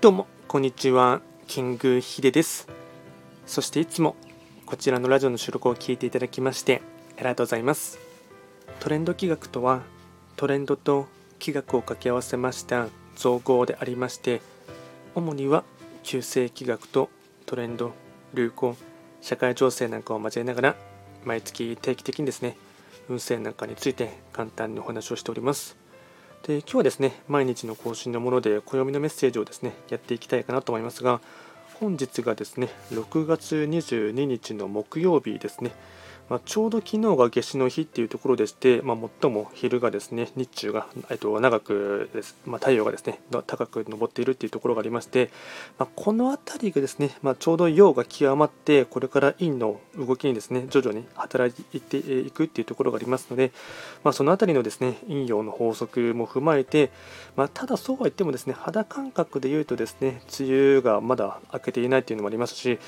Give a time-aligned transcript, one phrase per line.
[0.00, 1.20] どうもこんにちは。
[1.46, 2.68] キングヒデです。
[3.44, 4.16] そしていつも
[4.64, 6.80] こちらのラジオの収録を聞いていただきまして
[7.18, 7.98] ありがとうございます。
[8.78, 9.82] トレンド企画とは
[10.36, 11.06] トレンドと
[11.38, 14.40] 企画を掛け合わせました造語でありまして
[15.14, 15.64] 主には
[16.02, 17.10] 旧世企画と
[17.44, 17.92] トレンド
[18.32, 18.76] 流行
[19.20, 20.76] 社会情勢なんかを交えながら
[21.26, 22.56] 毎月定期的にですね
[23.10, 25.79] 運勢なんかについて簡単にお話をしております。
[26.46, 31.20] で今日はですね毎日の更新のもので暦のメッセージをですねやっていきたいかなと思いますが
[31.74, 35.72] 本日がですね6月22日の木曜日ですね。
[36.30, 45.30] まあ、ちょうど昨日が夏至の日っていうところでして、まあ、最も昼がですね日中が、えっと、長くです、まあ、太陽がですね高く昇っているっていうところがありまして、
[45.76, 53.50] まあこの辺りがですね、まちょうど陽が極まってこれから陰の動きにですね徐々に働いていくっていうところがありますので、
[54.04, 56.92] まその辺りのですね陰陽の法則も踏まえて、
[57.34, 62.78] まただそうは言ってもですね肌感覚で言うとですね梅雨がまだ明けていないっていうのもありますし、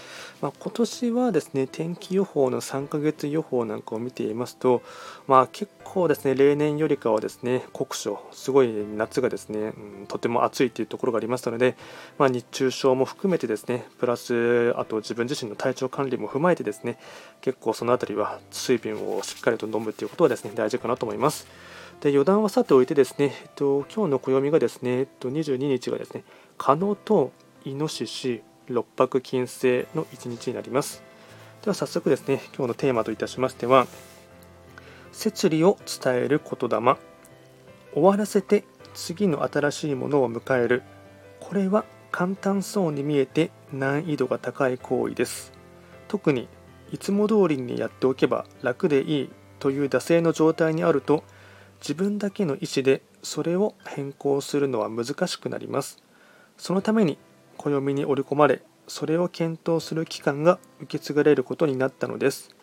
[0.40, 4.83] ま今年はですね天気予報の3ヶ月予報なんかを見ていますと、
[5.27, 11.77] まあ、結構ですね例年よりかはですね酷暑すごい夏がですね、うん、とても暑いというところがありますので、
[12.19, 16.98] まあ、日中症も含めてですねプラスあと自分自身の体調管理も踏まえてですね
[17.41, 21.46] 結構その辺りは水分をしっかりと飲むということはですね大事かなと思います。
[22.02, 26.24] で余談はさておいてですね、えっと、今日の暦がですね、えっと、22日がですね、
[26.58, 27.30] 可能と
[27.64, 31.11] イノシシ、六白金星の1日になります。
[31.62, 33.86] では早速ですね今日のテーマといたしましては
[35.12, 36.96] 摂理を伝える言霊。
[37.92, 40.83] 終わらせて次の新しいものを迎える。
[41.38, 45.52] これは簡単そうに見えて難易度が高い行為です。
[46.08, 46.48] 特に
[46.92, 51.22] いつも通りにやっておけば楽でいいという惰性の状態にあると
[51.80, 56.02] 自分だけの意思でそれを変更するのは難しくなります。
[56.56, 57.18] そのために
[57.56, 58.62] 暦に織り込まれ
[58.92, 62.55] それを検討する期間が受け継がれることになったのです。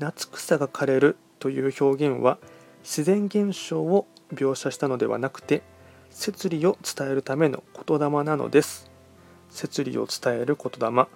[0.00, 2.38] 夏草が枯れるという表現は
[2.82, 5.62] 自然現象を描写したのではなくて
[6.10, 8.90] 摂理を伝えるための言霊なのです。
[9.48, 11.08] 摂理を伝える言霊、ま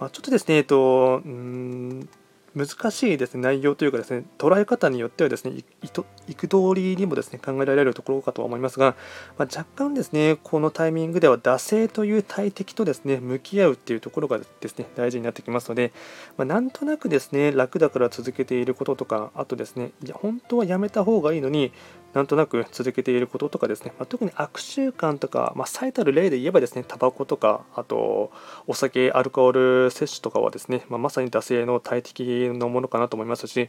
[0.00, 2.08] あ、ちょっとですねえっとうん
[2.54, 8.94] 難しいですね内容というかですね捉え方によってはですね行く通りにもですね考えられるところかとは思いますが、
[9.38, 15.92] まあ、若干ですねこのタイミングでは惰性という大敵とですね向き合うっていうところがですね大事になってきますので、
[16.36, 21.72] まあ、なんとなくですね楽だから続けていることとかあとですねいや本当はやめた方がいいのに
[22.14, 28.30] なんとなく続けていることとかですね、まあ、特に悪習慣とか、まあ、最たる例で言えばですね、タバコとか、あと
[28.66, 33.68] お酒、アルコール摂取とかはですね、まあ、まさに惰性の大敵のものかなと思いますし、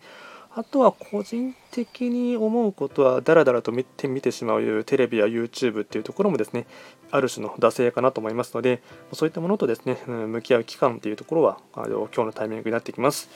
[0.57, 6.65] あとは個人的に思うことは、だらだらと見て見てしまうテレビや YouTube っていうところもですね、
[7.11, 8.81] ある種の惰性かなと思いますので、
[9.11, 13.29] そういったものとですね、向き合う期間というところは、あの今日のタイミングになってきます。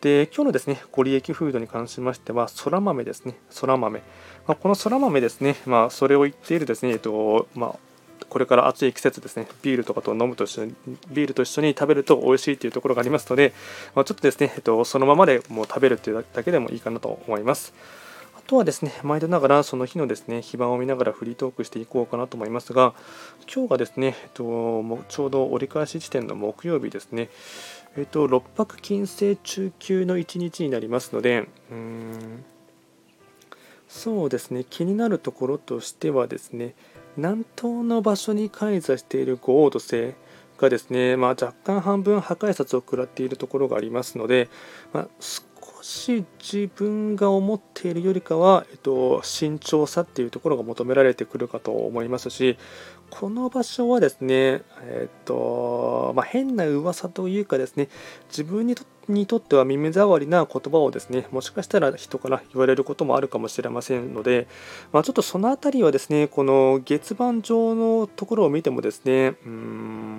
[0.00, 4.00] で今日のですねご利益フードに関しましては、そら豆ですね、そら豆。
[4.46, 7.76] まあ、このそら豆ですね、まあ、それを言っているですね、えっとまあ、
[8.28, 10.74] これから暑い季節ですね、ビールとかと飲むと一緒に、
[11.10, 13.52] ビールと一緒に食べると美味しいというところがありますので、
[13.94, 17.74] まあ、ちょっとですね、えっと、そのままでもう食べるというだけでもいいかなと思います。
[18.36, 22.94] あとはですね、毎度ながらその日のですね、非番を見ながらフリートークしていこうかなと思いますが、
[23.52, 24.42] 今日がですね、えっと、
[25.08, 27.28] ちょうど折り返し地点の木曜日ですね、
[27.96, 32.44] えっと、6泊金星中級の1日になりますので、うん。
[33.88, 34.64] そうですね。
[34.68, 36.74] 気になるところとしてはですね
[37.16, 40.14] 南東の場所に開座している五黄土星
[40.58, 44.48] がですね、まあ、若干半分破壊札を食らっているところがありますので、
[44.92, 45.42] まあ、少
[45.82, 52.58] し自分が思っているよりかは、えっと、慎重さっていうところが求められてくるかと思いますし
[53.10, 57.88] この場所はですね、えっとまあ、変な噂というかですね
[58.28, 64.46] 自分にとにとっては耳障りな言葉をですねもしかしたら人から言われることもあるかもしれませんので、
[64.92, 70.09] まあ、ちょっとその辺りはですねこの月盤上のところを見てもですねうん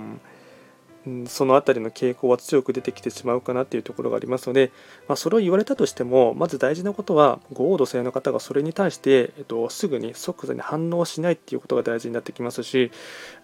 [1.27, 4.71] その辺りの傾向は強く出てきてしまうかなっていうところがありますので、
[5.07, 12.91] まあ、それを言われたとしてもまず大事なことはご王土星の方がそれに対して、えっと、すぐに即座に反応しないっていうことが大事になってきますし、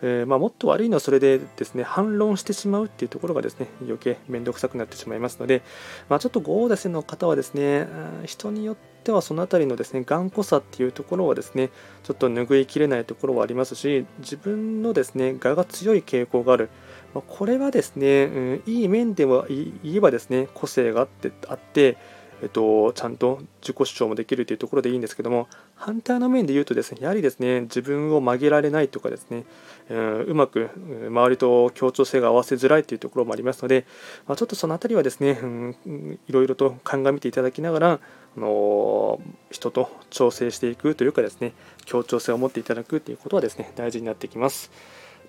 [0.01, 5.63] えー、まあ、もっと悪いのはそれでですね反論してしまうっていうところがですね余計面倒くさくなってしまいますので、
[6.10, 7.88] まあ、ちょっとご王土星の方はですね
[8.25, 11.69] 人によってはその辺りのですね頑固さっていうところはですね
[12.03, 16.69] ちょっと拭いきれないところはありますし自分のですね我が強い傾向がある
[17.13, 21.98] これはですね、うん、いい面では言えばですね個性があってあって
[22.42, 29.44] えっと、ちゃんと自己主張もできるというところでいいんですけども反対の面で言うとですねやはりですね自分を曲げられないとかですね、
[29.89, 30.69] うん、うまく
[31.09, 33.86] 周りと協調性が合わせづらいというところもありますので、
[34.27, 38.00] まあ、ちょっとその辺りはですね、うん、いろいろと鑑みていただきながらあ
[38.39, 39.19] の
[39.50, 41.53] 人と調整していくというかですね
[41.86, 44.71] 協調性を持っていただくということはですね大事になってきます。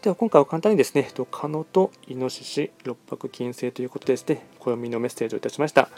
[0.03, 5.89] では今回は簡単にですね、カノとイノシシ、六白金星ということでですね、暦のメッセージをいたしました。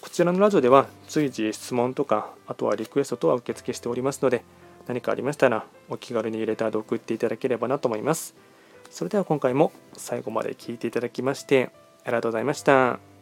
[0.00, 4.42] こちらのラジオでは随時質問とか、あとはリクエストとは受付しておりますので、
[4.86, 8.34] 何かありましたらお気軽にレターで送っていただければなと思います。
[8.90, 11.70] それでは今回も最後まで聴いていただきまして
[12.04, 13.13] ありがとうございました。